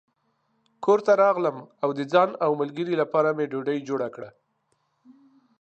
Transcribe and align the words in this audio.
کور 0.83 0.99
ته 1.05 1.13
راغلم 1.23 1.57
او 1.83 1.89
د 1.97 1.99
ځان 2.11 2.29
او 2.45 2.51
ملګري 2.61 2.95
لپاره 3.01 3.29
مې 3.37 3.45
ډوډۍ 3.51 3.79
جوړه 3.89 4.07
کړه. 4.15 4.29